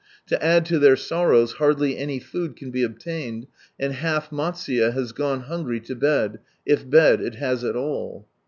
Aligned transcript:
To 0.29 0.43
add 0.43 0.65
to 0.65 0.79
their 0.79 0.95
sorrows, 0.95 1.51
hardly 1.51 1.95
any 1.95 2.19
food 2.19 2.55
can 2.55 2.71
be 2.71 2.81
obtained, 2.81 3.45
and 3.79 3.93
half 3.93 4.31
Matsuye 4.31 4.91
has 4.93 5.11
gone 5.11 5.41
hungry 5.41 5.79
to 5.81 5.93
bed— 5.93 6.39
if 6.75 6.89
bed 6.89 7.21
it 7.21 7.35
has 7.35 7.63
at 7.63 7.75
all. 7.75 8.27